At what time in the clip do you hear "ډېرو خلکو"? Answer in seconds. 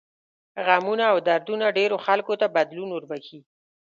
1.77-2.33